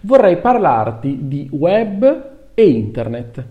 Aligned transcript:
vorrei 0.00 0.38
parlarti 0.38 1.26
di 1.26 1.48
web 1.52 2.28
e 2.54 2.68
internet. 2.68 3.44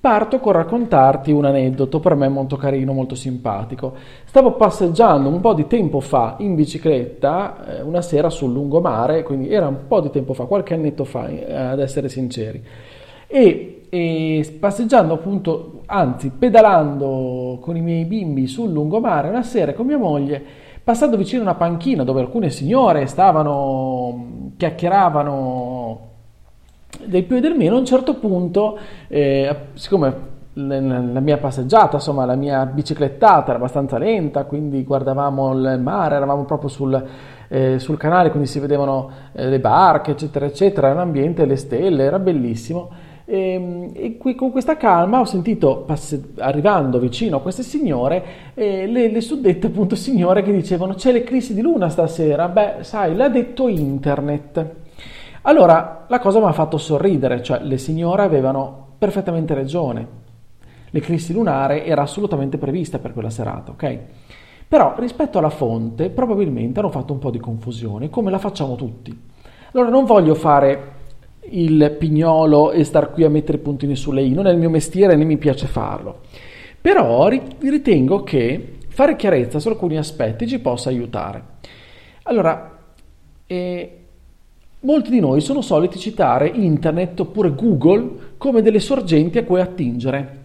Parto 0.00 0.40
con 0.40 0.52
raccontarti 0.52 1.30
un 1.30 1.44
aneddoto 1.44 2.00
per 2.00 2.16
me 2.16 2.28
molto 2.28 2.56
carino, 2.56 2.92
molto 2.92 3.14
simpatico. 3.14 3.94
Stavo 4.24 4.54
passeggiando 4.54 5.28
un 5.28 5.40
po' 5.40 5.54
di 5.54 5.68
tempo 5.68 6.00
fa 6.00 6.34
in 6.38 6.56
bicicletta 6.56 7.78
eh, 7.78 7.82
una 7.82 8.02
sera 8.02 8.28
sul 8.28 8.52
lungomare, 8.52 9.22
quindi 9.22 9.48
era 9.48 9.68
un 9.68 9.86
po' 9.86 10.00
di 10.00 10.10
tempo 10.10 10.34
fa, 10.34 10.46
qualche 10.46 10.74
annetto 10.74 11.04
fa, 11.04 11.28
eh, 11.28 11.54
ad 11.54 11.78
essere 11.78 12.08
sinceri. 12.08 12.64
E 13.28 13.82
e 13.94 14.56
passeggiando 14.58 15.12
appunto, 15.12 15.82
anzi 15.84 16.30
pedalando 16.30 17.58
con 17.60 17.76
i 17.76 17.82
miei 17.82 18.06
bimbi 18.06 18.46
sul 18.46 18.72
lungomare 18.72 19.28
una 19.28 19.42
sera 19.42 19.74
con 19.74 19.84
mia 19.84 19.98
moglie, 19.98 20.42
passando 20.84 21.16
vicino 21.16 21.42
a 21.42 21.44
una 21.44 21.54
panchina 21.54 22.04
dove 22.04 22.20
alcune 22.20 22.50
signore 22.50 23.06
stavano, 23.06 24.52
chiacchieravano 24.56 26.10
del 27.04 27.24
più 27.24 27.36
e 27.36 27.40
del 27.40 27.56
meno, 27.56 27.76
a 27.76 27.78
un 27.78 27.86
certo 27.86 28.14
punto, 28.16 28.78
eh, 29.08 29.56
siccome 29.74 30.30
la 30.54 31.20
mia 31.20 31.38
passeggiata, 31.38 31.96
insomma 31.96 32.26
la 32.26 32.34
mia 32.34 32.66
biciclettata 32.66 33.48
era 33.48 33.56
abbastanza 33.56 33.96
lenta, 33.96 34.44
quindi 34.44 34.84
guardavamo 34.84 35.52
il 35.54 35.80
mare, 35.80 36.16
eravamo 36.16 36.44
proprio 36.44 36.68
sul, 36.68 37.02
eh, 37.48 37.78
sul 37.78 37.96
canale, 37.96 38.28
quindi 38.30 38.48
si 38.48 38.58
vedevano 38.58 39.10
eh, 39.32 39.48
le 39.48 39.60
barche, 39.60 40.10
eccetera, 40.10 40.44
eccetera, 40.44 40.88
era 40.88 40.96
un 40.96 41.02
ambiente, 41.06 41.46
le 41.46 41.56
stelle, 41.56 42.04
era 42.04 42.18
bellissimo. 42.18 42.90
E, 43.32 43.52
ehm, 43.52 43.90
e 43.94 44.18
qui, 44.18 44.34
con 44.34 44.50
questa 44.50 44.76
calma 44.76 45.20
ho 45.20 45.24
sentito, 45.24 45.78
passe, 45.86 46.32
arrivando 46.36 46.98
vicino 46.98 47.38
a 47.38 47.40
queste 47.40 47.62
signore, 47.62 48.52
eh, 48.52 48.86
le, 48.86 49.10
le, 49.10 49.20
suddette 49.22 49.68
appunto 49.68 49.96
signore 49.96 50.42
che 50.42 50.52
dicevano 50.52 50.92
c'è 50.92 51.12
l'eclissi 51.12 51.54
di 51.54 51.62
luna 51.62 51.88
stasera, 51.88 52.48
beh 52.48 52.82
sai, 52.82 53.16
l'ha 53.16 53.30
detto 53.30 53.68
internet. 53.68 54.66
Allora 55.42 56.04
la 56.08 56.18
cosa 56.18 56.40
mi 56.40 56.44
ha 56.44 56.52
fatto 56.52 56.76
sorridere, 56.76 57.42
cioè 57.42 57.60
le 57.62 57.78
signore 57.78 58.22
avevano 58.22 58.88
perfettamente 58.98 59.54
ragione. 59.54 60.20
L'eclissi 60.90 61.32
lunare 61.32 61.86
era 61.86 62.02
assolutamente 62.02 62.58
prevista 62.58 62.98
per 62.98 63.14
quella 63.14 63.30
serata, 63.30 63.72
ok? 63.72 63.98
Però 64.68 64.94
rispetto 64.98 65.38
alla 65.38 65.48
fonte 65.48 66.10
probabilmente 66.10 66.80
hanno 66.80 66.90
fatto 66.90 67.14
un 67.14 67.18
po' 67.18 67.30
di 67.30 67.38
confusione, 67.38 68.10
come 68.10 68.30
la 68.30 68.38
facciamo 68.38 68.76
tutti. 68.76 69.30
Allora 69.72 69.88
non 69.88 70.04
voglio 70.04 70.34
fare 70.34 71.00
il 71.52 71.96
pignolo 71.98 72.70
e 72.72 72.84
star 72.84 73.12
qui 73.12 73.24
a 73.24 73.30
mettere 73.30 73.58
puntini 73.58 73.96
sulle 73.96 74.22
i, 74.22 74.32
non 74.32 74.46
è 74.46 74.50
il 74.50 74.58
mio 74.58 74.70
mestiere 74.70 75.16
né 75.16 75.24
mi 75.24 75.38
piace 75.38 75.66
farlo. 75.66 76.20
Però 76.80 77.28
ritengo 77.28 78.22
che 78.22 78.74
fare 78.88 79.16
chiarezza 79.16 79.58
su 79.58 79.68
alcuni 79.68 79.96
aspetti 79.96 80.46
ci 80.46 80.58
possa 80.58 80.88
aiutare. 80.88 81.42
Allora, 82.24 82.78
eh, 83.46 83.98
molti 84.80 85.10
di 85.10 85.20
noi 85.20 85.40
sono 85.40 85.60
soliti 85.60 85.98
citare 85.98 86.48
internet 86.48 87.20
oppure 87.20 87.54
Google 87.54 88.34
come 88.36 88.62
delle 88.62 88.80
sorgenti 88.80 89.38
a 89.38 89.44
cui 89.44 89.60
attingere 89.60 90.40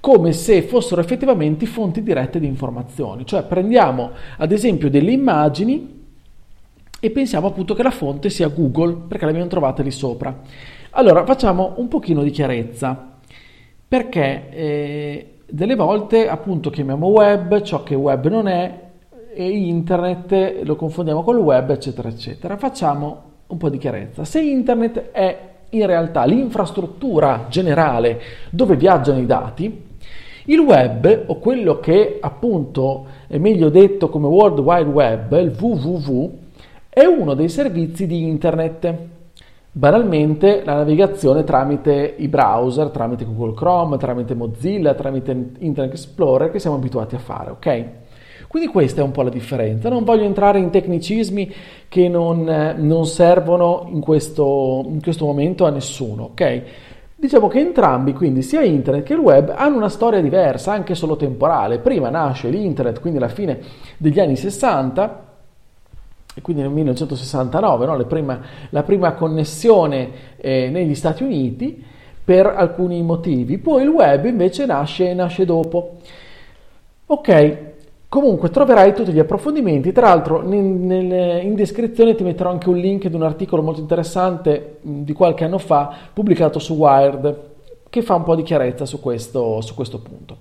come 0.00 0.32
se 0.32 0.62
fossero 0.62 1.00
effettivamente 1.00 1.66
fonti 1.66 2.02
dirette 2.02 2.38
di 2.38 2.46
informazioni. 2.46 3.26
Cioè 3.26 3.42
prendiamo 3.42 4.10
ad 4.36 4.52
esempio 4.52 4.88
delle 4.88 5.10
immagini 5.10 5.97
e 7.00 7.10
pensiamo 7.10 7.46
appunto 7.46 7.74
che 7.74 7.82
la 7.82 7.90
fonte 7.90 8.30
sia 8.30 8.48
Google 8.48 8.94
perché 9.06 9.24
l'abbiamo 9.24 9.48
trovata 9.48 9.82
lì 9.82 9.90
sopra. 9.90 10.36
Allora 10.90 11.24
facciamo 11.24 11.74
un 11.76 11.88
pochino 11.88 12.22
di 12.22 12.30
chiarezza 12.30 13.16
perché 13.86 14.48
eh, 14.50 15.32
delle 15.46 15.76
volte 15.76 16.28
appunto 16.28 16.70
chiamiamo 16.70 17.06
web 17.06 17.62
ciò 17.62 17.82
che 17.82 17.94
web 17.94 18.26
non 18.26 18.48
è 18.48 18.86
e 19.32 19.48
internet 19.48 20.62
lo 20.62 20.74
confondiamo 20.74 21.22
col 21.22 21.38
web 21.38 21.70
eccetera 21.70 22.08
eccetera. 22.08 22.56
Facciamo 22.56 23.22
un 23.46 23.56
po' 23.56 23.68
di 23.68 23.78
chiarezza. 23.78 24.24
Se 24.24 24.40
internet 24.40 25.10
è 25.12 25.38
in 25.70 25.86
realtà 25.86 26.24
l'infrastruttura 26.24 27.46
generale 27.48 28.20
dove 28.50 28.76
viaggiano 28.76 29.20
i 29.20 29.26
dati, 29.26 29.86
il 30.46 30.58
web, 30.60 31.24
o 31.26 31.38
quello 31.38 31.78
che 31.78 32.18
appunto 32.20 33.06
è 33.26 33.36
meglio 33.36 33.68
detto 33.68 34.08
come 34.08 34.26
World 34.26 34.58
Wide 34.58 34.88
Web, 34.88 35.32
il 35.38 35.54
www, 35.58 36.38
è 36.98 37.04
uno 37.04 37.34
dei 37.34 37.48
servizi 37.48 38.08
di 38.08 38.26
internet. 38.26 38.92
Banalmente 39.70 40.62
la 40.64 40.74
navigazione 40.74 41.44
tramite 41.44 42.16
i 42.18 42.26
browser, 42.26 42.88
tramite 42.88 43.24
Google 43.24 43.54
Chrome, 43.54 43.96
tramite 43.98 44.34
Mozilla, 44.34 44.94
tramite 44.94 45.30
Internet 45.58 45.92
Explorer 45.92 46.50
che 46.50 46.58
siamo 46.58 46.74
abituati 46.74 47.14
a 47.14 47.18
fare, 47.18 47.50
ok? 47.50 47.84
Quindi 48.48 48.68
questa 48.68 49.00
è 49.00 49.04
un 49.04 49.12
po' 49.12 49.22
la 49.22 49.30
differenza. 49.30 49.88
Non 49.88 50.02
voglio 50.02 50.24
entrare 50.24 50.58
in 50.58 50.70
tecnicismi 50.70 51.54
che 51.86 52.08
non, 52.08 52.48
eh, 52.48 52.74
non 52.76 53.06
servono 53.06 53.86
in 53.92 54.00
questo, 54.00 54.84
in 54.88 55.00
questo 55.00 55.24
momento 55.24 55.66
a 55.66 55.70
nessuno, 55.70 56.30
ok? 56.32 56.62
Diciamo 57.14 57.46
che 57.46 57.60
entrambi, 57.60 58.12
quindi 58.12 58.42
sia 58.42 58.62
internet 58.62 59.04
che 59.04 59.12
il 59.12 59.20
web, 59.20 59.52
hanno 59.56 59.76
una 59.76 59.88
storia 59.88 60.20
diversa, 60.20 60.72
anche 60.72 60.96
solo 60.96 61.14
temporale. 61.14 61.78
Prima 61.78 62.10
nasce 62.10 62.48
l'internet, 62.48 63.00
quindi 63.00 63.18
alla 63.18 63.28
fine 63.28 63.60
degli 63.98 64.18
anni 64.18 64.34
60, 64.34 65.26
e 66.38 66.40
quindi 66.40 66.62
nel 66.62 66.70
1969, 66.70 67.86
no? 67.86 68.06
prima, 68.06 68.40
la 68.70 68.84
prima 68.84 69.12
connessione 69.14 70.10
eh, 70.36 70.68
negli 70.70 70.94
Stati 70.94 71.24
Uniti 71.24 71.84
per 72.22 72.46
alcuni 72.46 73.02
motivi. 73.02 73.58
Poi 73.58 73.82
il 73.82 73.88
web 73.88 74.24
invece 74.24 74.64
nasce, 74.64 75.12
nasce 75.14 75.44
dopo. 75.44 75.96
Ok, 77.06 77.58
comunque 78.08 78.50
troverai 78.50 78.94
tutti 78.94 79.10
gli 79.10 79.18
approfondimenti, 79.18 79.90
tra 79.90 80.08
l'altro 80.08 80.40
nel, 80.46 80.62
nel, 80.62 81.44
in 81.44 81.56
descrizione 81.56 82.14
ti 82.14 82.22
metterò 82.22 82.50
anche 82.50 82.68
un 82.68 82.76
link 82.76 83.08
di 83.08 83.16
un 83.16 83.22
articolo 83.24 83.60
molto 83.60 83.80
interessante 83.80 84.76
di 84.82 85.12
qualche 85.14 85.42
anno 85.42 85.58
fa 85.58 85.92
pubblicato 86.12 86.60
su 86.60 86.74
Wired 86.74 87.46
che 87.88 88.02
fa 88.02 88.14
un 88.14 88.22
po' 88.22 88.36
di 88.36 88.44
chiarezza 88.44 88.84
su 88.84 89.00
questo, 89.00 89.60
su 89.60 89.74
questo 89.74 89.98
punto. 89.98 90.36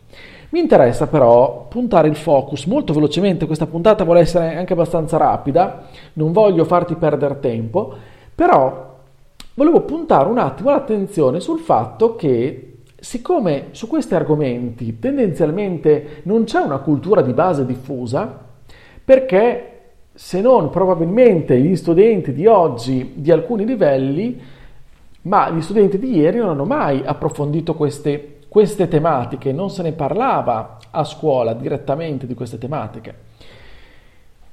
Mi 0.49 0.59
interessa 0.61 1.07
però 1.07 1.67
puntare 1.67 2.07
il 2.07 2.15
focus 2.15 2.67
molto 2.67 2.93
velocemente, 2.93 3.45
questa 3.45 3.65
puntata 3.65 4.05
vuole 4.05 4.21
essere 4.21 4.55
anche 4.55 4.71
abbastanza 4.71 5.17
rapida, 5.17 5.87
non 6.13 6.31
voglio 6.31 6.63
farti 6.63 6.95
perdere 6.95 7.41
tempo, 7.41 7.93
però 8.33 8.95
volevo 9.55 9.81
puntare 9.81 10.29
un 10.29 10.37
attimo 10.37 10.69
l'attenzione 10.69 11.41
sul 11.41 11.59
fatto 11.59 12.15
che 12.15 12.77
siccome 12.97 13.67
su 13.71 13.87
questi 13.87 14.15
argomenti 14.15 14.99
tendenzialmente 14.99 16.21
non 16.23 16.45
c'è 16.45 16.59
una 16.59 16.77
cultura 16.77 17.21
di 17.21 17.33
base 17.33 17.65
diffusa, 17.65 18.45
perché 19.03 19.71
se 20.13 20.39
non 20.39 20.69
probabilmente 20.69 21.59
gli 21.59 21.75
studenti 21.75 22.31
di 22.31 22.47
oggi 22.47 23.11
di 23.15 23.31
alcuni 23.31 23.65
livelli, 23.65 24.41
ma 25.23 25.49
gli 25.49 25.61
studenti 25.61 25.99
di 25.99 26.15
ieri 26.15 26.37
non 26.37 26.49
hanno 26.49 26.63
mai 26.63 27.01
approfondito 27.03 27.73
queste 27.73 28.36
queste 28.47 28.87
tematiche, 28.87 29.51
non 29.51 29.69
se 29.69 29.83
ne 29.83 29.91
parlava 29.91 30.77
a 30.89 31.03
scuola 31.03 31.53
direttamente 31.53 32.25
di 32.25 32.33
queste 32.33 32.57
tematiche. 32.57 33.15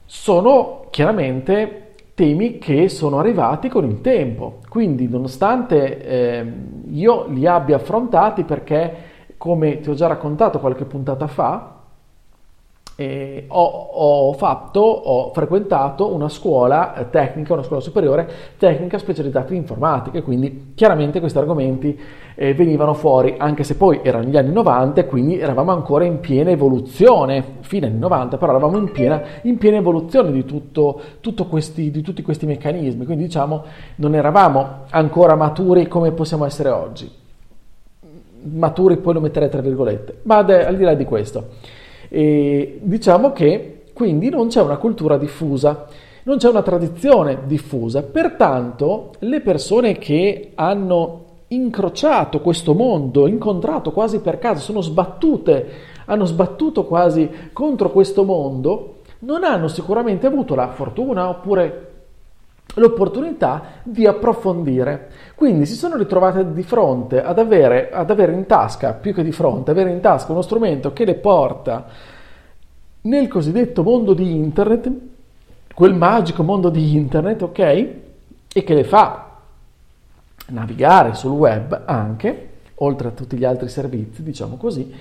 Sono 0.05 0.87
chiaramente 0.91 1.95
temi 2.15 2.59
che 2.59 2.89
sono 2.89 3.19
arrivati 3.19 3.69
con 3.69 3.85
il 3.85 4.01
tempo, 4.01 4.61
quindi 4.69 5.09
nonostante 5.09 6.03
eh, 6.05 6.53
io 6.91 7.27
li 7.29 7.47
abbia 7.47 7.77
affrontati 7.77 8.45
perché, 8.45 8.95
come 9.37 9.81
ti 9.81 9.91
ho 9.91 9.95
già 9.95 10.07
raccontato 10.07 10.61
qualche 10.61 10.85
puntata 10.85 11.27
fa, 11.27 11.84
eh, 12.97 13.47
ho, 13.49 13.63
ho, 13.65 14.33
fatto, 14.35 14.81
ho 14.81 15.33
frequentato 15.33 16.13
una 16.13 16.29
scuola 16.29 16.95
eh, 16.95 17.11
tecnica, 17.11 17.53
una 17.53 17.65
scuola 17.65 17.81
superiore 17.81 18.29
tecnica 18.57 18.99
specializzata 18.99 19.51
in 19.51 19.61
informatica 19.61 20.23
quindi 20.23 20.73
chiaramente 20.75 21.19
questi 21.19 21.39
argomenti 21.39 21.99
eh, 22.37 22.55
venivano 22.55 22.95
fuori 22.95 23.35
anche 23.37 23.65
se 23.65 23.77
poi 23.77 24.01
erano 24.03 24.29
gli 24.29 24.37
anni 24.37 24.53
90 24.53 25.01
e 25.01 25.07
quindi 25.07 25.39
eravamo 25.39 25.73
ancora 25.73 26.05
in 26.05 26.21
piena 26.21 26.51
evoluzione, 26.51 27.45
fine 27.61 27.87
anni 27.87 27.99
90 27.99 28.37
però 28.37 28.53
eravamo 28.53 28.79
in 28.79 28.91
piena, 28.93 29.23
in 29.43 29.59
piena 29.59 29.77
evoluzione 29.77 30.31
di, 30.31 30.45
tutto, 30.45 31.01
tutto 31.21 31.47
questi, 31.47 31.91
di 31.91 32.01
tutti 32.01 32.23
questi 32.23 32.47
meccanismi, 32.47 33.05
quindi 33.05 33.25
diciamo 33.25 33.65
non 33.97 34.15
eravamo 34.15 34.85
ancora 34.91 35.35
maturi 35.35 35.89
come 35.89 36.13
possiamo 36.13 36.45
essere 36.45 36.69
oggi. 36.71 37.11
Maturi 38.47 38.99
poi 38.99 39.15
lo 39.15 39.21
metterei 39.21 39.49
tra 39.49 39.63
virgolette, 39.63 40.19
ma 40.23 40.37
al 40.37 40.77
di 40.77 40.85
là 40.85 40.95
di 40.95 41.05
questo. 41.05 41.83
E 42.09 42.79
diciamo 42.83 43.33
che 43.33 43.85
quindi 43.93 44.29
non 44.29 44.49
c'è 44.49 44.61
una 44.61 44.77
cultura 44.77 45.17
diffusa. 45.17 45.87
non 46.25 46.39
c'è 46.39 46.49
una 46.49 46.63
tradizione 46.63 47.41
diffusa, 47.45 48.03
pertanto 48.03 49.13
le 49.21 49.41
persone 49.41 49.99
che 49.99 50.53
hanno 50.55 51.25
incrociato 51.49 52.41
questo 52.41 52.75
mondo, 52.75 53.27
incontrato 53.27 53.93
quasi 53.93 54.21
per 54.21 54.39
caso, 54.39 54.61
sono 54.61 54.81
sbattute, 54.81 55.67
hanno 56.07 56.25
sbattuto 56.25 56.85
quasi 56.85 57.29
contro 57.53 57.91
questo 57.91 58.25
mondo, 58.25 58.97
non 59.21 59.45
hanno 59.45 59.69
sicuramente 59.69 60.27
avuto 60.27 60.55
la 60.55 60.69
fortuna 60.69 61.29
oppure 61.29 61.94
l'opportunità 62.75 63.63
di 63.83 64.07
approfondire. 64.07 65.11
Quindi 65.35 65.67
si 65.67 65.75
sono 65.75 65.97
ritrovate 65.97 66.53
di 66.53 66.63
fronte 66.63 67.23
ad 67.23 67.39
avere, 67.39 67.91
ad 67.91 68.11
avere 68.11 68.33
in 68.33 68.47
tasca, 68.47 68.93
più 68.93 69.13
che 69.13 69.23
di 69.23 69.33
fronte, 69.33 69.71
avere 69.71 69.91
in 69.91 70.01
tasca 70.01 70.33
uno 70.33 70.43
strumento 70.43 70.93
che 70.93 71.05
le 71.05 71.15
porta 71.15 71.87
nel 73.03 73.29
cosiddetto 73.29 73.83
mondo 73.83 74.15
di 74.15 74.35
internet, 74.35 74.91
quel 75.75 75.95
magico 75.95 76.43
mondo 76.43 76.71
di 76.71 76.95
internet, 76.95 77.43
ok? 77.43 77.59
E 77.59 78.63
che 78.65 78.75
le 78.75 78.85
fa 78.85 79.39
navigare 80.49 81.15
sul 81.15 81.33
web 81.33 81.83
anche, 81.85 82.51
oltre 82.77 83.09
a 83.09 83.11
tutti 83.13 83.37
gli 83.37 83.45
altri 83.45 83.69
servizi, 83.69 84.23
diciamo 84.23 84.57
così, 84.57 84.93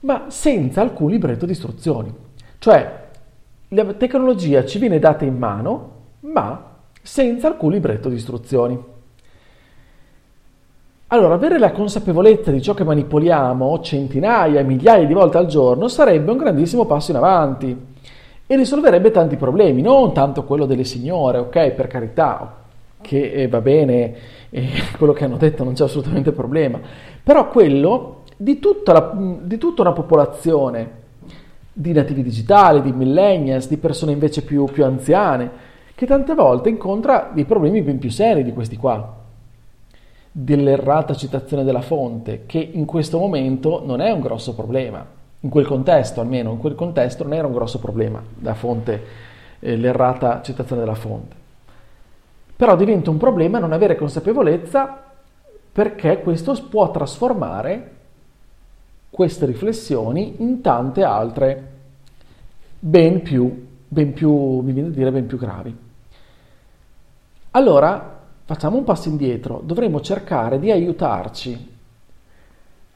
ma 0.00 0.26
senza 0.28 0.80
alcun 0.80 1.10
libretto 1.10 1.46
di 1.46 1.52
istruzioni. 1.52 2.14
Cioè, 2.58 3.04
la 3.68 3.84
tecnologia 3.94 4.64
ci 4.64 4.78
viene 4.78 4.98
data 4.98 5.24
in 5.24 5.36
mano, 5.36 5.94
ma 6.36 6.62
senza 7.00 7.46
alcun 7.46 7.70
libretto 7.70 8.10
di 8.10 8.16
istruzioni. 8.16 8.78
Allora, 11.08 11.34
avere 11.34 11.58
la 11.58 11.72
consapevolezza 11.72 12.50
di 12.50 12.60
ciò 12.60 12.74
che 12.74 12.84
manipoliamo 12.84 13.80
centinaia, 13.80 14.62
migliaia 14.62 15.06
di 15.06 15.14
volte 15.14 15.38
al 15.38 15.46
giorno 15.46 15.88
sarebbe 15.88 16.32
un 16.32 16.36
grandissimo 16.36 16.84
passo 16.84 17.12
in 17.12 17.16
avanti 17.16 17.86
e 18.46 18.56
risolverebbe 18.56 19.10
tanti 19.10 19.36
problemi, 19.36 19.80
non 19.80 20.12
tanto 20.12 20.44
quello 20.44 20.66
delle 20.66 20.84
signore, 20.84 21.38
ok, 21.38 21.70
per 21.70 21.86
carità, 21.86 22.64
che 23.00 23.32
eh, 23.32 23.48
va 23.48 23.60
bene, 23.62 24.14
eh, 24.50 24.68
quello 24.98 25.14
che 25.14 25.24
hanno 25.24 25.38
detto 25.38 25.64
non 25.64 25.72
c'è 25.72 25.84
assolutamente 25.84 26.32
problema, 26.32 26.78
però 27.22 27.48
quello 27.48 28.24
di 28.36 28.58
tutta, 28.58 28.92
la, 28.92 29.12
di 29.40 29.56
tutta 29.56 29.80
una 29.80 29.92
popolazione 29.92 31.04
di 31.72 31.92
nativi 31.92 32.22
digitali, 32.22 32.82
di 32.82 32.92
millennials, 32.92 33.68
di 33.68 33.76
persone 33.78 34.12
invece 34.12 34.42
più, 34.42 34.64
più 34.64 34.84
anziane, 34.84 35.65
che 35.96 36.04
tante 36.04 36.34
volte 36.34 36.68
incontra 36.68 37.30
dei 37.32 37.46
problemi 37.46 37.80
ben 37.80 37.98
più 37.98 38.10
seri 38.10 38.44
di 38.44 38.52
questi 38.52 38.76
qua 38.76 39.14
dell'errata 40.30 41.14
citazione 41.14 41.64
della 41.64 41.80
fonte, 41.80 42.42
che 42.44 42.58
in 42.58 42.84
questo 42.84 43.18
momento 43.18 43.82
non 43.82 44.02
è 44.02 44.10
un 44.10 44.20
grosso 44.20 44.54
problema, 44.54 45.04
in 45.40 45.48
quel 45.48 45.66
contesto 45.66 46.20
almeno, 46.20 46.50
in 46.50 46.58
quel 46.58 46.74
contesto 46.74 47.22
non 47.22 47.32
era 47.32 47.46
un 47.46 47.54
grosso 47.54 47.78
problema 47.78 48.22
la 48.42 48.52
fonte, 48.52 49.02
eh, 49.58 49.76
l'errata 49.76 50.42
citazione 50.42 50.82
della 50.82 50.94
fonte. 50.94 51.34
Però 52.54 52.76
diventa 52.76 53.08
un 53.08 53.16
problema 53.16 53.58
non 53.58 53.72
avere 53.72 53.96
consapevolezza 53.96 55.02
perché 55.72 56.20
questo 56.20 56.52
può 56.68 56.90
trasformare 56.90 57.92
queste 59.08 59.46
riflessioni 59.46 60.34
in 60.42 60.60
tante 60.60 61.02
altre 61.02 61.70
ben 62.78 63.22
più, 63.22 63.66
ben 63.88 64.12
più, 64.12 64.60
mi 64.60 64.72
viene 64.72 64.88
a 64.88 64.92
dire, 64.92 65.10
ben 65.10 65.26
più 65.26 65.38
gravi. 65.38 65.84
Allora, 67.56 68.20
facciamo 68.44 68.76
un 68.76 68.84
passo 68.84 69.08
indietro, 69.08 69.62
dovremmo 69.64 70.02
cercare 70.02 70.58
di 70.58 70.70
aiutarci 70.70 71.74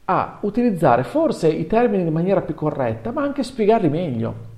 a 0.05 0.37
utilizzare 0.41 1.03
forse 1.03 1.47
i 1.47 1.65
termini 1.65 2.03
in 2.03 2.13
maniera 2.13 2.41
più 2.41 2.53
corretta, 2.53 3.11
ma 3.11 3.23
anche 3.23 3.41
spiegarli 3.41 3.89
meglio. 3.89 4.49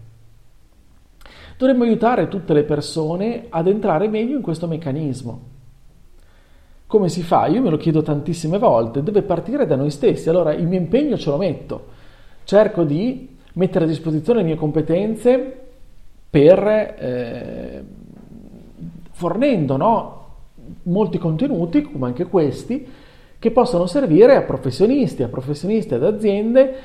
Dovremmo 1.57 1.83
aiutare 1.83 2.27
tutte 2.27 2.51
le 2.51 2.63
persone 2.63 3.45
ad 3.47 3.67
entrare 3.67 4.09
meglio 4.09 4.35
in 4.35 4.41
questo 4.41 4.67
meccanismo. 4.67 5.41
Come 6.85 7.07
si 7.07 7.23
fa? 7.23 7.45
Io 7.45 7.61
me 7.61 7.69
lo 7.69 7.77
chiedo 7.77 8.01
tantissime 8.01 8.57
volte, 8.57 9.03
deve 9.03 9.21
partire 9.21 9.65
da 9.65 9.77
noi 9.77 9.89
stessi, 9.89 10.27
allora 10.27 10.51
il 10.51 10.67
mio 10.67 10.79
impegno 10.79 11.17
ce 11.17 11.29
lo 11.29 11.38
metto, 11.38 11.85
cerco 12.44 12.83
di 12.83 13.38
mettere 13.53 13.85
a 13.85 13.88
disposizione 13.88 14.39
le 14.39 14.47
mie 14.47 14.55
competenze 14.55 15.61
per 16.29 16.67
eh, 16.67 17.83
fornendo 19.13 19.77
no, 19.77 20.25
molti 20.83 21.18
contenuti, 21.18 21.81
come 21.81 22.07
anche 22.07 22.25
questi, 22.25 22.86
che 23.39 23.51
possono 23.51 23.86
servire 23.86 24.36
a 24.36 24.42
professionisti, 24.42 25.24
a 25.24 25.27
professionisti 25.27 25.94
ad 25.94 26.04
aziende 26.04 26.75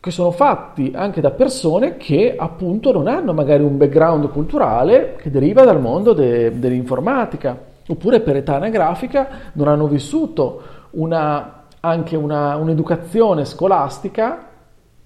che 0.00 0.10
sono 0.10 0.32
fatti 0.32 0.90
anche 0.94 1.20
da 1.20 1.30
persone 1.30 1.96
che 1.96 2.34
appunto 2.36 2.90
non 2.90 3.06
hanno 3.06 3.32
magari 3.32 3.62
un 3.62 3.76
background 3.76 4.30
culturale 4.30 5.14
che 5.16 5.30
deriva 5.30 5.62
dal 5.64 5.80
mondo 5.80 6.12
de- 6.12 6.58
dell'informatica, 6.58 7.56
oppure 7.86 8.20
per 8.20 8.36
età 8.36 8.56
anagrafica 8.56 9.28
non 9.52 9.68
hanno 9.68 9.86
vissuto 9.86 10.62
una, 10.92 11.66
anche 11.78 12.16
una, 12.16 12.56
un'educazione 12.56 13.44
scolastica 13.44 14.48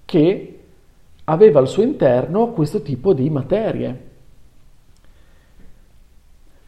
che 0.03 0.59
aveva 1.25 1.59
al 1.59 1.67
suo 1.67 1.83
interno 1.83 2.47
questo 2.47 2.81
tipo 2.81 3.13
di 3.13 3.29
materie. 3.29 4.06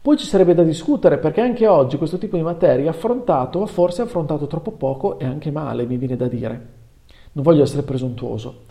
Poi 0.10 0.18
ci 0.18 0.26
sarebbe 0.26 0.56
da 0.56 0.64
discutere 0.64 1.20
perché 1.20 1.40
anche 1.40 1.68
oggi 1.68 1.98
questo 1.98 2.18
tipo 2.18 2.36
di 2.36 2.42
materia 2.42 2.86
è 2.86 2.88
affrontato, 2.88 3.64
forse 3.68 4.02
affrontato 4.02 4.48
troppo 4.48 4.72
poco 4.72 5.20
e 5.20 5.26
anche 5.26 5.52
male, 5.52 5.86
mi 5.86 5.98
viene 5.98 6.16
da 6.16 6.28
dire. 6.28 6.68
Non 7.34 7.44
voglio 7.44 7.62
essere 7.62 7.84
presuntuoso, 7.84 8.62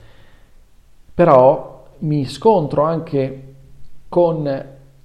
però 1.15 1.87
mi 1.99 2.25
scontro 2.25 2.83
anche 2.83 3.55
con 4.09 4.43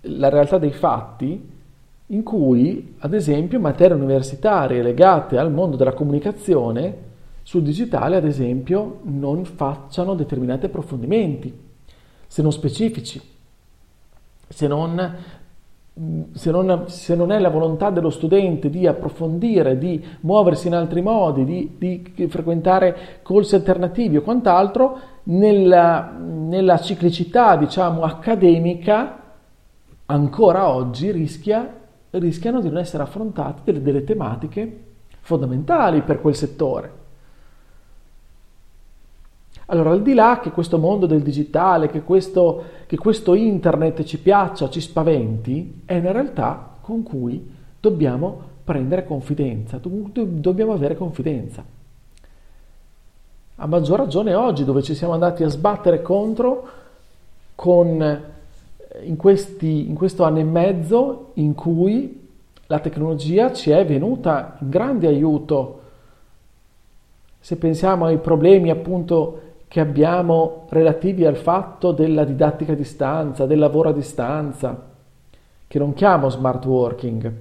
la 0.01 0.29
realtà 0.29 0.57
dei 0.57 0.71
fatti 0.71 1.49
in 2.07 2.23
cui, 2.23 2.95
ad 2.97 3.13
esempio, 3.13 3.59
materie 3.59 3.95
universitarie 3.95 4.81
legate 4.81 5.37
al 5.37 5.51
mondo 5.51 5.77
della 5.77 5.93
comunicazione 5.93 6.97
sul 7.43 7.61
digitale, 7.61 8.15
ad 8.15 8.25
esempio, 8.25 9.01
non 9.03 9.45
facciano 9.45 10.15
determinati 10.15 10.65
approfondimenti, 10.65 11.55
se 12.25 12.41
non 12.41 12.51
specifici, 12.51 13.21
se 14.47 14.65
non 14.65 15.15
se 16.33 16.49
non, 16.49 16.85
se 16.87 17.15
non, 17.15 17.31
è 17.31 17.37
la 17.37 17.49
volontà 17.49 17.91
dello 17.91 18.09
studente 18.09 18.69
di 18.69 18.87
approfondire, 18.87 19.77
di 19.77 20.03
muoversi 20.21 20.67
in 20.67 20.73
altri 20.73 21.01
modi, 21.01 21.45
di, 21.45 21.77
di 21.77 22.27
frequentare 22.27 23.19
corsi 23.21 23.53
alternativi 23.53 24.17
o 24.17 24.23
quant'altro, 24.23 24.99
nella, 25.23 26.15
nella 26.17 26.79
ciclicità 26.79 27.55
diciamo, 27.55 28.01
accademica 28.01 29.19
ancora 30.07 30.67
oggi 30.67 31.11
rischia, 31.11 31.81
rischiano 32.09 32.59
di 32.59 32.69
non 32.69 32.79
essere 32.79 33.03
affrontate 33.03 33.61
delle, 33.63 33.81
delle 33.81 34.03
tematiche 34.03 34.79
fondamentali 35.21 36.01
per 36.01 36.21
quel 36.21 36.35
settore. 36.35 37.01
Allora, 39.67 39.91
al 39.91 40.01
di 40.01 40.13
là 40.13 40.39
che 40.41 40.51
questo 40.51 40.77
mondo 40.77 41.05
del 41.05 41.21
digitale, 41.21 41.87
che 41.87 42.03
questo, 42.03 42.63
che 42.85 42.97
questo 42.97 43.33
internet 43.33 44.03
ci 44.03 44.19
piaccia, 44.19 44.69
ci 44.69 44.81
spaventi, 44.81 45.81
è 45.85 45.97
una 45.97 46.11
realtà 46.11 46.77
con 46.81 47.03
cui 47.03 47.49
dobbiamo 47.79 48.51
prendere 48.63 49.05
confidenza, 49.05 49.79
dobbiamo 49.81 50.73
avere 50.73 50.95
confidenza. 50.95 51.63
A 53.55 53.67
maggior 53.67 53.99
ragione 53.99 54.33
oggi, 54.33 54.65
dove 54.65 54.81
ci 54.81 54.95
siamo 54.95 55.13
andati 55.13 55.43
a 55.43 55.47
sbattere 55.47 56.01
contro 56.01 56.67
con, 57.55 58.01
eh, 58.01 58.21
in, 59.03 59.15
questi, 59.15 59.87
in 59.87 59.95
questo 59.95 60.23
anno 60.23 60.39
e 60.39 60.43
mezzo 60.43 61.31
in 61.35 61.53
cui 61.53 62.27
la 62.67 62.79
tecnologia 62.79 63.53
ci 63.53 63.69
è 63.69 63.85
venuta 63.85 64.57
in 64.59 64.69
grande 64.69 65.07
aiuto. 65.07 65.81
Se 67.39 67.55
pensiamo 67.57 68.05
ai 68.05 68.17
problemi 68.17 68.69
appunto 68.69 69.52
che 69.73 69.79
abbiamo 69.79 70.67
relativi 70.69 71.25
al 71.25 71.35
fatto 71.35 71.93
della 71.93 72.25
didattica 72.25 72.73
a 72.73 72.75
distanza, 72.75 73.47
del 73.47 73.57
lavoro 73.57 73.89
a 73.89 73.91
distanza, 73.91 74.79
che 75.65 75.79
non 75.79 75.95
chiamo 75.95 76.29
smart 76.29 76.63
working, 76.63 77.33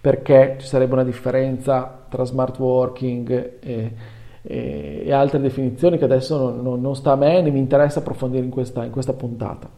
perché 0.00 0.58
ci 0.60 0.66
sarebbe 0.68 0.92
una 0.92 1.02
differenza 1.02 2.04
tra 2.08 2.22
smart 2.22 2.56
working 2.60 3.58
e, 3.58 3.94
e, 4.42 5.02
e 5.04 5.12
altre 5.12 5.40
definizioni 5.40 5.98
che 5.98 6.04
adesso 6.04 6.38
non, 6.38 6.62
non, 6.62 6.80
non, 6.80 6.94
sta 6.94 7.10
a 7.10 7.16
me 7.16 7.42
né 7.42 7.50
mi 7.50 7.58
interessa 7.58 7.98
approfondire 7.98 8.44
in 8.44 8.50
questa, 8.50 8.84
in 8.84 8.92
questa 8.92 9.14
puntata. 9.14 9.68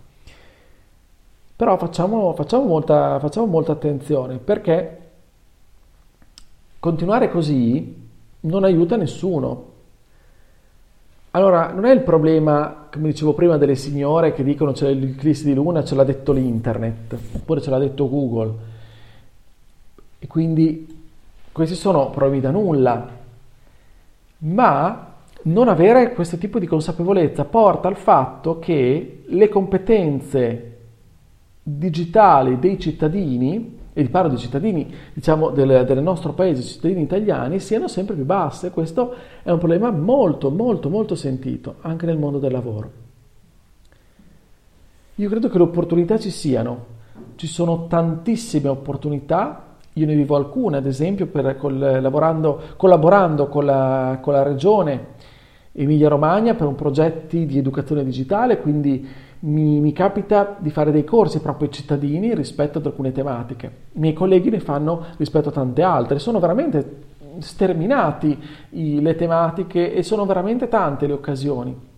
Però 1.57 1.79
facciamo, 1.79 2.35
facciamo, 2.35 2.65
molta, 2.65 3.19
facciamo 3.19 3.47
molta 3.47 3.73
attenzione 3.73 4.37
perché 4.37 4.99
continuare 6.79 7.31
così 7.31 8.09
non 8.41 8.63
aiuta 8.63 8.97
nessuno 8.97 9.73
allora, 11.37 11.73
non 11.73 11.85
è 11.85 11.93
il 11.93 12.03
problema, 12.03 12.87
come 12.93 13.09
dicevo 13.09 13.35
prima, 13.35 13.57
delle 13.57 13.75
signore 13.75 14.33
che 14.33 14.45
dicono 14.45 14.71
c'è 14.71 14.95
l'eclissi 14.95 15.47
di 15.47 15.55
luna, 15.55 15.83
ce 15.83 15.97
l'ha 15.97 16.05
detto 16.05 16.31
l'internet, 16.31 17.19
oppure 17.33 17.61
ce 17.61 17.71
l'ha 17.71 17.79
detto 17.79 18.09
Google. 18.09 18.55
E 20.21 20.29
quindi 20.29 20.87
questi 21.51 21.75
sono 21.75 22.11
problemi 22.11 22.41
da 22.41 22.53
nulla. 22.53 23.09
Ma 24.39 25.13
non 25.43 25.67
avere 25.67 26.13
questo 26.13 26.39
tipo 26.39 26.61
di 26.61 26.69
consapevolezza 26.69 27.45
porta 27.45 27.89
al 27.89 27.97
fatto 27.97 28.61
che 28.61 29.25
le 29.27 29.49
competenze 29.49 30.77
digitali 31.61 32.61
dei 32.61 32.79
cittadini, 32.79 33.79
e 33.97 34.09
parlo 34.09 34.29
di 34.29 34.39
cittadini 34.39 34.93
diciamo, 35.15 35.51
del, 35.51 35.85
del, 35.87 36.03
nostro 36.03 36.33
paese, 36.33 36.63
cittadini 36.63 37.03
italiani, 37.03 37.61
siano 37.61 37.87
sempre 37.87 38.17
più 38.17 38.25
basse. 38.25 38.71
Questo 38.71 39.15
è 39.43 39.51
un 39.51 39.59
problema 39.59 39.91
molto, 39.93 40.51
molto, 40.51 40.91
molto 40.91 41.15
sentito 41.15 41.77
anche 41.81 42.05
nel 42.05 42.19
mondo 42.19 42.39
del 42.39 42.53
lavoro. 42.53 43.03
Io 45.15 45.29
credo 45.31 45.49
che 45.49 45.59
le 45.59 45.63
opportunità 45.63 46.19
ci 46.19 46.31
siano, 46.31 46.87
ci 47.37 47.47
sono 47.47 47.87
tantissime 47.87 48.69
opportunità, 48.69 49.77
io 49.93 50.07
ne 50.07 50.17
vivo 50.17 50.35
alcune, 50.35 50.79
ad 50.79 50.87
esempio 50.87 51.27
per, 51.27 51.57
col, 51.57 52.11
collaborando 52.77 53.47
con 53.47 53.65
la, 53.65 54.19
con 54.21 54.33
la 54.33 54.43
regione 54.43 55.13
Emilia-Romagna 55.71 56.55
per 56.55 56.67
un 56.67 56.75
progetto 56.75 57.37
di 57.37 57.59
educazione 57.59 58.03
digitale, 58.03 58.61
quindi 58.61 59.07
mi, 59.45 59.81
mi, 59.81 59.93
capita 59.93 60.57
di 60.59 60.71
fare 60.71 60.91
dei 60.91 61.05
corsi 61.05 61.41
proprio 61.41 61.69
ai 61.69 61.75
cittadini 61.75 62.35
rispetto 62.35 62.79
ad 62.79 62.87
alcune 62.87 63.13
tematiche. 63.13 63.67
I 63.93 63.99
miei 63.99 64.15
colleghi 64.15 64.51
ne 64.51 64.61
fanno 64.61 65.05
rispetto 65.19 65.51
a 65.51 65.53
tante 65.53 65.83
altre. 65.83 66.19
Sono 66.19 66.39
veramente 66.41 67.13
sterminati 67.39 68.39
i, 68.71 69.01
le 69.03 69.15
tematiche 69.17 69.93
e 69.93 70.03
sono 70.03 70.25
veramente 70.25 70.69
tante 70.69 71.07
le 71.07 71.13
occasioni. 71.13 71.93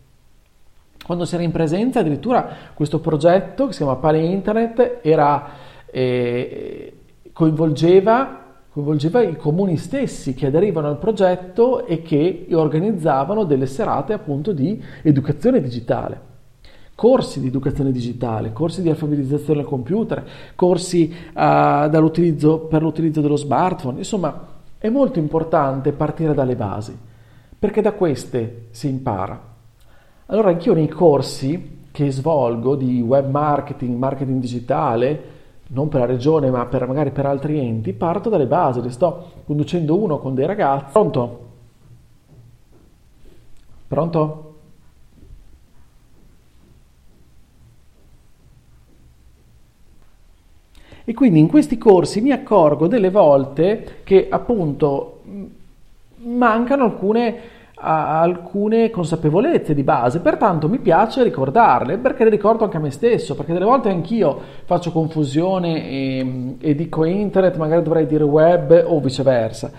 Quando 1.04 1.24
si 1.24 1.34
era 1.34 1.44
in 1.44 1.52
presenza, 1.52 2.00
addirittura 2.00 2.48
questo 2.74 2.98
progetto 2.98 3.66
che 3.66 3.72
si 3.72 3.78
chiama 3.78 3.96
Pane 3.96 4.18
Internet 4.18 4.98
era, 5.02 5.50
eh, 5.86 6.92
coinvolgeva 7.32 8.40
coinvolgeva 8.76 9.22
i 9.22 9.36
comuni 9.36 9.78
stessi 9.78 10.34
che 10.34 10.48
aderivano 10.48 10.88
al 10.88 10.98
progetto 10.98 11.86
e 11.86 12.02
che 12.02 12.46
organizzavano 12.50 13.44
delle 13.44 13.64
serate 13.64 14.12
appunto 14.12 14.52
di 14.52 14.82
educazione 15.02 15.62
digitale 15.62 16.34
corsi 16.96 17.40
di 17.40 17.48
educazione 17.48 17.92
digitale, 17.92 18.54
corsi 18.54 18.80
di 18.80 18.88
alfabetizzazione 18.88 19.60
al 19.60 19.66
computer, 19.66 20.26
corsi 20.56 21.12
uh, 21.12 21.90
per 21.90 22.00
l'utilizzo 22.00 23.20
dello 23.20 23.36
smartphone, 23.36 23.98
insomma 23.98 24.54
è 24.78 24.88
molto 24.88 25.18
importante 25.18 25.92
partire 25.92 26.32
dalle 26.32 26.56
basi, 26.56 26.96
perché 27.58 27.82
da 27.82 27.92
queste 27.92 28.68
si 28.70 28.88
impara. 28.88 29.38
Allora 30.26 30.48
anch'io 30.48 30.72
nei 30.72 30.88
corsi 30.88 31.84
che 31.92 32.10
svolgo 32.10 32.74
di 32.74 33.02
web 33.02 33.28
marketing, 33.28 33.96
marketing 33.96 34.40
digitale, 34.40 35.34
non 35.68 35.88
per 35.88 36.00
la 36.00 36.06
regione 36.06 36.50
ma 36.50 36.64
per, 36.64 36.86
magari 36.86 37.10
per 37.10 37.26
altri 37.26 37.58
enti, 37.58 37.92
parto 37.92 38.30
dalle 38.30 38.46
basi, 38.46 38.80
le 38.80 38.90
sto 38.90 39.32
conducendo 39.44 39.96
uno 39.96 40.18
con 40.18 40.34
dei 40.34 40.46
ragazzi. 40.46 40.92
Pronto? 40.92 41.44
Pronto? 43.86 44.45
E 51.08 51.14
quindi 51.14 51.38
in 51.38 51.46
questi 51.46 51.78
corsi 51.78 52.20
mi 52.20 52.32
accorgo 52.32 52.88
delle 52.88 53.10
volte 53.10 54.00
che 54.02 54.26
appunto 54.28 55.20
mancano 56.16 56.82
alcune, 56.82 57.36
alcune 57.76 58.90
consapevolezze 58.90 59.72
di 59.72 59.84
base, 59.84 60.18
pertanto 60.18 60.68
mi 60.68 60.80
piace 60.80 61.22
ricordarle 61.22 61.98
perché 61.98 62.24
le 62.24 62.30
ricordo 62.30 62.64
anche 62.64 62.78
a 62.78 62.80
me 62.80 62.90
stesso, 62.90 63.36
perché 63.36 63.52
delle 63.52 63.64
volte 63.64 63.88
anch'io 63.88 64.36
faccio 64.64 64.90
confusione 64.90 65.88
e, 65.88 66.56
e 66.58 66.74
dico 66.74 67.04
internet, 67.04 67.56
magari 67.56 67.84
dovrei 67.84 68.06
dire 68.06 68.24
web 68.24 68.84
o 68.84 68.98
viceversa. 68.98 69.70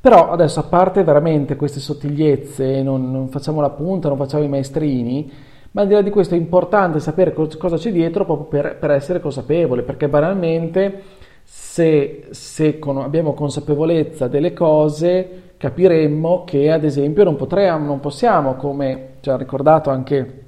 Però 0.00 0.30
adesso 0.30 0.60
a 0.60 0.62
parte 0.68 1.02
veramente 1.02 1.56
queste 1.56 1.80
sottigliezze, 1.80 2.82
non, 2.82 3.10
non 3.10 3.30
facciamo 3.30 3.60
la 3.60 3.70
punta, 3.70 4.06
non 4.06 4.16
facciamo 4.16 4.44
i 4.44 4.48
maestrini, 4.48 5.28
ma 5.72 5.82
al 5.82 5.86
di 5.86 5.94
là 5.94 6.02
di 6.02 6.10
questo 6.10 6.34
è 6.34 6.38
importante 6.38 7.00
sapere 7.00 7.32
cosa 7.32 7.76
c'è 7.76 7.92
dietro 7.92 8.24
proprio 8.24 8.46
per, 8.46 8.76
per 8.78 8.90
essere 8.90 9.20
consapevole, 9.20 9.82
perché 9.82 10.08
banalmente 10.08 11.02
se, 11.44 12.26
se 12.30 12.78
con, 12.78 12.98
abbiamo 12.98 13.34
consapevolezza 13.34 14.28
delle 14.28 14.52
cose 14.52 15.52
capiremmo 15.56 16.44
che 16.44 16.70
ad 16.70 16.84
esempio 16.84 17.24
non, 17.24 17.36
potremmo, 17.36 17.86
non 17.86 18.00
possiamo, 18.00 18.54
come 18.54 19.14
ci 19.20 19.30
ha 19.30 19.36
ricordato 19.36 19.90
anche 19.90 20.47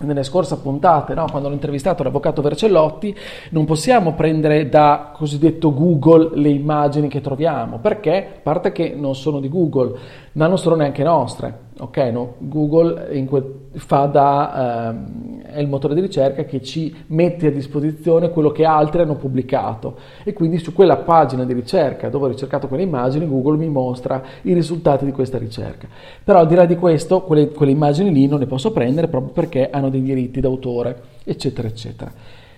nelle 0.00 0.24
scorse 0.24 0.58
puntate, 0.58 1.14
no? 1.14 1.26
quando 1.30 1.48
ho 1.48 1.52
intervistato 1.52 2.02
l'avvocato 2.02 2.42
Vercellotti, 2.42 3.14
non 3.50 3.64
possiamo 3.64 4.14
prendere 4.14 4.68
da 4.68 5.12
cosiddetto 5.12 5.72
Google 5.72 6.30
le 6.34 6.48
immagini 6.48 7.08
che 7.08 7.20
troviamo, 7.20 7.78
perché 7.78 8.16
a 8.16 8.40
parte 8.42 8.72
che 8.72 8.94
non 8.96 9.14
sono 9.14 9.38
di 9.38 9.48
Google, 9.48 9.96
ma 10.32 10.48
non 10.48 10.58
sono 10.58 10.74
neanche 10.74 11.04
nostre. 11.04 11.62
Ok, 11.78 11.96
no? 12.12 12.34
Google 12.38 13.24
que- 13.26 13.68
fa 13.72 14.06
da, 14.06 14.88
ehm, 14.90 15.33
è 15.54 15.60
il 15.60 15.68
motore 15.68 15.94
di 15.94 16.00
ricerca 16.00 16.44
che 16.44 16.60
ci 16.60 16.94
mette 17.06 17.46
a 17.46 17.50
disposizione 17.50 18.30
quello 18.30 18.50
che 18.50 18.64
altri 18.64 19.02
hanno 19.02 19.14
pubblicato 19.14 19.96
e 20.24 20.32
quindi 20.32 20.58
su 20.58 20.72
quella 20.72 20.96
pagina 20.96 21.44
di 21.44 21.52
ricerca 21.52 22.08
dove 22.08 22.26
ho 22.26 22.28
ricercato 22.28 22.66
quelle 22.66 22.82
immagini 22.82 23.28
Google 23.28 23.56
mi 23.56 23.68
mostra 23.68 24.22
i 24.42 24.52
risultati 24.52 25.04
di 25.04 25.12
questa 25.12 25.38
ricerca. 25.38 25.86
Però 26.22 26.40
al 26.40 26.48
di 26.48 26.56
là 26.56 26.66
di 26.66 26.76
questo 26.76 27.22
quelle, 27.22 27.50
quelle 27.50 27.72
immagini 27.72 28.12
lì 28.12 28.26
non 28.26 28.40
le 28.40 28.46
posso 28.46 28.72
prendere 28.72 29.06
proprio 29.06 29.32
perché 29.32 29.70
hanno 29.70 29.88
dei 29.88 30.02
diritti 30.02 30.40
d'autore, 30.40 31.00
eccetera, 31.24 31.68
eccetera. 31.68 32.12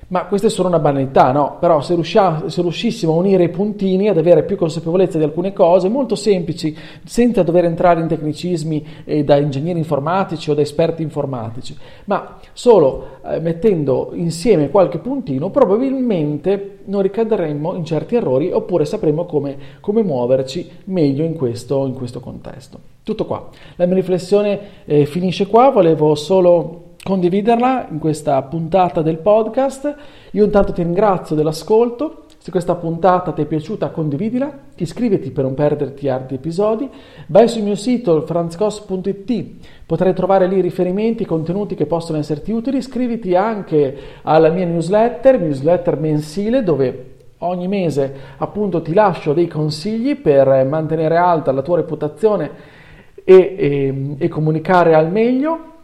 Ma 0.09 0.27
queste 0.27 0.51
sono 0.51 0.69
una 0.69 0.79
banalità, 0.79 1.33
no? 1.33 1.57
Però 1.59 1.81
se, 1.81 1.95
riuscia, 1.95 2.49
se, 2.49 2.63
riuscissimo 2.63 3.13
a 3.13 3.17
unire 3.17 3.43
i 3.43 3.49
puntini, 3.49 4.09
ad 4.09 4.17
avere 4.17 4.45
più 4.45 4.55
consapevolezza 4.55 5.19
di 5.19 5.25
alcune 5.25 5.53
cose 5.53 5.89
molto 5.89 6.15
semplici, 6.15 6.77
senza 7.05 7.43
dover 7.43 7.65
entrare 7.65 8.01
in 8.01 8.07
tecnicismi 8.07 8.87
eh, 9.05 9.25
da 9.25 9.37
ingegneri 9.37 9.81
informatici 9.81 10.49
o 10.49 10.55
da 10.55 10.61
esperti 10.61 11.03
informatici, 11.03 11.77
ma 12.05 12.39
solo 12.53 13.19
eh, 13.27 13.41
mettendo 13.41 14.11
insieme 14.15 14.71
qualche 14.71 14.99
puntino, 14.99 15.51
probabilmente 15.51 16.79
non 16.85 17.03
ricadremmo 17.03 17.75
in 17.75 17.85
certi 17.85 18.15
errori 18.15 18.53
oppure 18.53 18.85
sapremo 18.85 19.25
come, 19.25 19.57
come 19.81 20.05
muoverci 20.05 20.71
meglio 20.85 21.25
in 21.25 21.35
questo, 21.35 21.85
in 21.85 21.95
questo, 21.95 22.21
contesto. 22.21 22.79
Tutto 23.03 23.25
qua. 23.25 23.49
La 23.75 23.87
mia 23.87 23.97
riflessione 23.97 24.61
eh, 24.85 25.05
finisce 25.05 25.49
qua, 25.49 25.71
volevo 25.71 26.15
solo 26.15 26.86
condividerla 27.07 27.87
in 27.93 28.01
questa 28.01 28.43
puntata 28.43 29.01
del 29.01 29.19
podcast. 29.19 29.95
Io 30.33 30.45
intanto 30.45 30.73
ti 30.73 30.83
ringrazio 30.83 31.37
dell'ascolto. 31.37 32.25
Se 32.39 32.51
questa 32.51 32.75
puntata 32.75 33.31
ti 33.31 33.43
è 33.43 33.45
piaciuta, 33.45 33.91
condividila, 33.91 34.53
iscriviti 34.77 35.31
per 35.31 35.45
non 35.45 35.55
perderti 35.55 36.09
altri 36.09 36.37
episodi, 36.37 36.89
vai 37.29 37.49
sul 37.49 37.63
mio 37.63 37.77
sito 37.77 38.23
franzcos.it, 38.23 39.45
potrai 39.87 40.15
trovare 40.15 40.49
lì 40.49 40.61
riferimenti, 40.61 41.25
contenuti 41.25 41.77
che 41.77 41.87
possono 41.87 42.19
esserti 42.19 42.53
utili, 42.53 42.79
iscriviti 42.79 43.35
anche 43.35 43.97
alla 44.23 44.49
mia 44.51 44.67
newsletter, 44.67 45.41
newsletter 45.41 45.99
mensile 45.99 46.63
dove 46.63 47.15
ogni 47.39 47.69
mese 47.69 48.15
appunto 48.39 48.81
ti 48.81 48.95
lascio 48.95 49.33
dei 49.33 49.47
consigli 49.47 50.17
per 50.17 50.65
mantenere 50.65 51.17
alta 51.17 51.53
la 51.53 51.63
tua 51.63 51.77
reputazione 51.77 52.51
e, 53.25 53.35
e, 53.59 54.15
e 54.19 54.29
comunicare 54.29 54.95
al 54.95 55.11
meglio 55.11 55.75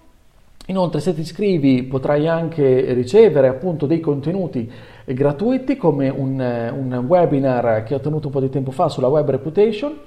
Inoltre 0.67 1.01
se 1.01 1.13
ti 1.13 1.23
iscrivi 1.23 1.83
potrai 1.83 2.29
anche 2.29 2.93
ricevere 2.93 3.49
appunto 3.49 3.87
dei 3.87 3.99
contenuti 3.99 4.71
gratuiti 5.05 5.77
come 5.77 6.09
un, 6.09 6.39
un, 6.39 7.05
webinar 7.07 7.83
che 7.83 7.95
ho 7.95 8.01
tenuto 8.01 8.29
un 8.29 8.33
po' 8.33 8.41
di 8.41 8.49
tempo 8.49 8.71
fa 8.71 8.89
sulla 8.89 9.09
web 9.09 9.29
reputation 9.29 9.99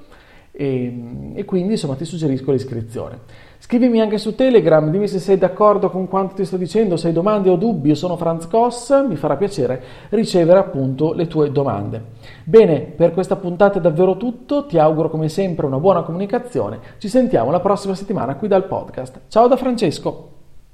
e, 0.58 1.34
e, 1.34 1.44
quindi 1.44 1.74
insomma 1.74 1.96
ti 1.96 2.06
suggerisco 2.06 2.54
l'iscrizione. 2.54 3.20
Scrivimi 3.58 4.00
anche 4.00 4.18
su 4.18 4.36
Telegram, 4.36 4.90
dimmi 4.90 5.10
se 5.10 5.20
sei 5.20 5.38
d'accordo 5.38 5.90
con 5.90 6.08
quanto 6.08 6.36
ti 6.36 6.46
sto 6.46 6.56
dicendo, 6.56 6.96
se 6.96 7.08
hai 7.08 7.14
domande 7.14 7.50
o 7.50 7.58
dubbi, 7.58 7.90
io 7.90 7.96
sono 7.96 8.16
Franz 8.16 8.48
Koss, 8.48 9.06
mi 9.06 9.18
farà 9.18 9.36
piacere 9.36 9.84
ricevere 10.10 10.60
appunto 10.60 11.12
le 11.12 11.28
tue 11.28 11.52
domande. 11.52 12.02
Bene, 12.46 12.80
per 12.80 13.12
questa 13.12 13.36
puntata 13.36 13.80
è 13.80 13.82
davvero 13.82 14.16
tutto, 14.16 14.66
ti 14.66 14.78
auguro 14.78 15.10
come 15.10 15.28
sempre 15.28 15.66
una 15.66 15.80
buona 15.80 16.04
comunicazione, 16.04 16.80
ci 17.00 17.10
sentiamo 17.10 17.52
la 17.52 17.60
prossima 17.60 17.96
settimana 17.96 18.36
qui 18.36 18.48
dal 18.48 18.66
podcast. 18.66 19.22
Ciao 19.28 19.48
da 19.48 19.58
Francesco! 19.58 20.35